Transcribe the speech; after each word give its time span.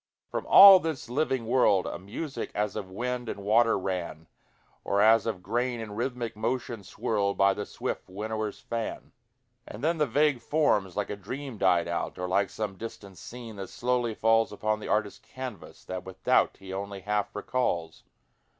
From 0.31 0.47
all 0.47 0.79
this 0.79 1.09
living 1.11 1.45
world 1.45 1.85
A 1.85 1.99
music 1.99 2.49
as 2.55 2.75
of 2.75 2.89
wind 2.89 3.29
and 3.29 3.39
water 3.43 3.77
ran, 3.77 4.25
Or 4.83 4.99
as 4.99 5.27
of 5.27 5.43
grain 5.43 5.79
in 5.79 5.91
rhythmic 5.91 6.35
motion 6.35 6.81
swirled 6.83 7.37
By 7.37 7.53
the 7.53 7.67
swift 7.67 8.07
winnower's 8.09 8.59
fan. 8.59 9.11
And 9.67 9.83
then 9.83 9.99
the 9.99 10.07
vague 10.07 10.39
forms 10.41 10.95
like 10.97 11.11
a 11.11 11.15
dream 11.15 11.59
died 11.59 11.87
out, 11.87 12.17
Or 12.17 12.27
like 12.27 12.49
some 12.49 12.77
distant 12.77 13.19
scene 13.19 13.57
that 13.57 13.69
slowly 13.69 14.15
falls 14.15 14.51
Upon 14.51 14.79
the 14.79 14.87
artist's 14.87 15.19
canvas, 15.23 15.85
that 15.85 16.03
with 16.03 16.23
doubt 16.23 16.57
He 16.57 16.73
only 16.73 17.01
half 17.01 17.35
recalls. 17.35 18.03